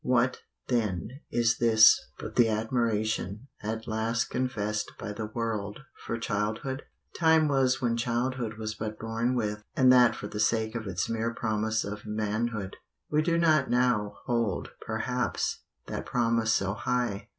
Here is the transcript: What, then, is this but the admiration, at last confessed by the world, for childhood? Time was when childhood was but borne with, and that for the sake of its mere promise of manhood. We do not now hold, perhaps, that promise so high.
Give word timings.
What, 0.03 0.39
then, 0.67 1.19
is 1.29 1.59
this 1.59 1.95
but 2.17 2.35
the 2.35 2.49
admiration, 2.49 3.49
at 3.61 3.87
last 3.87 4.31
confessed 4.31 4.91
by 4.97 5.11
the 5.13 5.27
world, 5.27 5.81
for 6.07 6.17
childhood? 6.17 6.81
Time 7.15 7.47
was 7.47 7.83
when 7.83 7.97
childhood 7.97 8.57
was 8.57 8.73
but 8.73 8.97
borne 8.97 9.35
with, 9.35 9.63
and 9.75 9.93
that 9.93 10.15
for 10.15 10.25
the 10.25 10.39
sake 10.39 10.73
of 10.73 10.87
its 10.87 11.07
mere 11.07 11.35
promise 11.35 11.83
of 11.83 12.07
manhood. 12.07 12.77
We 13.11 13.21
do 13.21 13.37
not 13.37 13.69
now 13.69 14.15
hold, 14.25 14.69
perhaps, 14.83 15.65
that 15.85 16.07
promise 16.07 16.51
so 16.51 16.73
high. 16.73 17.27